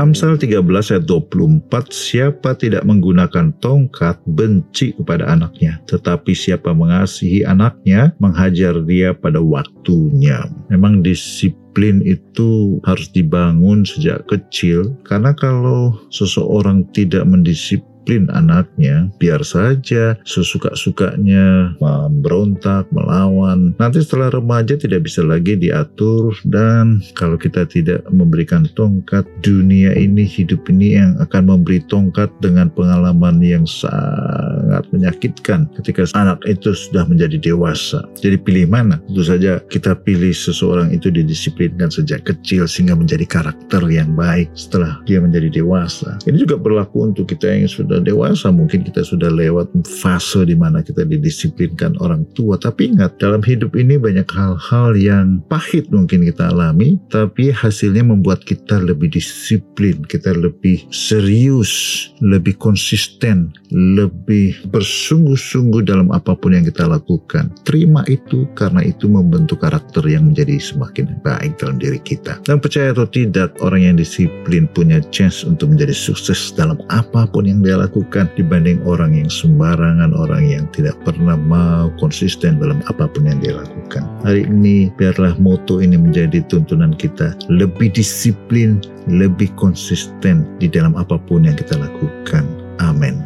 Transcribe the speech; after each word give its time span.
Amsal 0.00 0.40
13 0.40 0.64
ayat 0.64 1.04
24, 1.04 1.68
siapa 1.92 2.56
tidak 2.56 2.88
menggunakan 2.88 3.52
tongkat 3.60 4.16
benci 4.24 4.96
kepada 4.96 5.28
anaknya, 5.28 5.76
tetapi 5.84 6.32
siapa 6.32 6.72
mengasihi 6.72 7.44
anaknya 7.44 8.16
menghajar 8.16 8.80
dia 8.88 9.12
pada 9.12 9.44
waktunya. 9.44 10.48
Memang 10.72 11.04
disiplin 11.04 12.00
itu 12.00 12.80
harus 12.88 13.12
dibangun 13.12 13.84
sejak 13.84 14.24
kecil 14.24 14.96
karena 15.04 15.36
kalau 15.36 15.92
seseorang 16.08 16.88
tidak 16.96 17.28
mendisiplin 17.28 17.89
disiplin 18.00 18.32
anaknya, 18.32 19.12
biar 19.20 19.44
saja 19.44 20.16
sesuka-sukanya 20.24 21.76
memberontak, 21.78 22.88
melawan. 22.96 23.76
Nanti 23.76 24.00
setelah 24.00 24.32
remaja 24.32 24.80
tidak 24.80 25.04
bisa 25.04 25.20
lagi 25.20 25.54
diatur 25.54 26.32
dan 26.48 27.04
kalau 27.12 27.36
kita 27.36 27.68
tidak 27.68 28.00
memberikan 28.08 28.64
tongkat, 28.72 29.28
dunia 29.44 29.92
ini, 29.92 30.24
hidup 30.24 30.64
ini 30.72 30.96
yang 30.96 31.20
akan 31.20 31.52
memberi 31.52 31.84
tongkat 31.92 32.32
dengan 32.40 32.72
pengalaman 32.72 33.44
yang 33.44 33.68
sangat 33.68 34.39
menyakitkan 34.94 35.66
ketika 35.80 36.06
anak 36.14 36.38
itu 36.46 36.70
sudah 36.72 37.04
menjadi 37.06 37.52
dewasa. 37.52 38.06
Jadi 38.22 38.38
pilih 38.38 38.70
mana? 38.70 39.02
Tentu 39.10 39.22
saja 39.26 39.52
kita 39.66 39.98
pilih 39.98 40.30
seseorang 40.30 40.94
itu 40.94 41.10
didisiplinkan 41.10 41.90
sejak 41.90 42.22
kecil 42.26 42.70
sehingga 42.70 42.94
menjadi 42.94 43.26
karakter 43.26 43.82
yang 43.90 44.14
baik 44.14 44.50
setelah 44.54 45.02
dia 45.04 45.18
menjadi 45.18 45.50
dewasa. 45.50 46.18
Ini 46.26 46.38
juga 46.38 46.56
berlaku 46.60 47.10
untuk 47.10 47.30
kita 47.32 47.50
yang 47.50 47.66
sudah 47.66 47.98
dewasa 48.02 48.52
mungkin 48.52 48.84
kita 48.86 49.02
sudah 49.02 49.32
lewat 49.32 49.72
fase 49.86 50.44
di 50.44 50.54
mana 50.54 50.84
kita 50.84 51.02
didisiplinkan 51.08 51.96
orang 52.04 52.28
tua 52.36 52.60
tapi 52.60 52.92
ingat 52.92 53.16
dalam 53.16 53.40
hidup 53.40 53.72
ini 53.72 53.96
banyak 53.96 54.28
hal-hal 54.28 54.92
yang 54.94 55.40
pahit 55.48 55.88
mungkin 55.88 56.28
kita 56.28 56.52
alami 56.52 57.00
tapi 57.08 57.48
hasilnya 57.48 58.04
membuat 58.04 58.44
kita 58.44 58.82
lebih 58.82 59.10
disiplin 59.14 60.04
kita 60.04 60.36
lebih 60.36 60.84
serius 60.92 62.06
lebih 62.20 62.54
konsisten 62.60 63.48
lebih 63.72 64.59
bersungguh-sungguh 64.68 65.88
dalam 65.88 66.12
apa 66.12 66.36
pun 66.36 66.52
yang 66.52 66.66
kita 66.68 66.84
lakukan 66.84 67.48
terima 67.64 68.04
itu 68.10 68.44
karena 68.58 68.84
itu 68.84 69.08
membentuk 69.08 69.64
karakter 69.64 70.04
yang 70.04 70.28
menjadi 70.28 70.60
semakin 70.60 71.16
baik 71.24 71.56
dalam 71.56 71.80
diri 71.80 72.00
kita 72.02 72.36
dan 72.44 72.60
percaya 72.60 72.92
atau 72.92 73.08
tidak 73.08 73.56
orang 73.64 73.92
yang 73.92 73.96
disiplin 73.96 74.68
punya 74.76 75.00
chance 75.14 75.46
untuk 75.46 75.72
menjadi 75.72 75.94
sukses 75.94 76.50
dalam 76.56 76.80
apa 76.90 77.28
pun 77.30 77.46
yang 77.46 77.60
dia 77.60 77.76
lakukan 77.78 78.28
dibanding 78.34 78.80
orang 78.88 79.14
yang 79.14 79.30
sembarangan, 79.30 80.16
orang 80.16 80.42
yang 80.48 80.64
tidak 80.72 80.96
pernah 81.04 81.36
mau 81.36 81.92
konsisten 82.00 82.58
dalam 82.58 82.80
apa 82.88 83.06
pun 83.06 83.28
yang 83.28 83.38
dia 83.38 83.54
lakukan. 83.56 84.02
Hari 84.24 84.48
ini 84.48 84.88
biarlah 84.96 85.36
moto 85.36 85.78
ini 85.84 86.00
menjadi 86.00 86.40
tuntunan 86.48 86.96
kita 86.96 87.36
lebih 87.52 87.92
disiplin, 87.92 88.80
lebih 89.06 89.52
konsisten 89.60 90.48
di 90.58 90.66
dalam 90.66 90.96
apa 90.96 91.20
pun 91.28 91.44
yang 91.44 91.56
kita 91.56 91.76
lakukan. 91.76 92.44
Amin. 92.80 93.19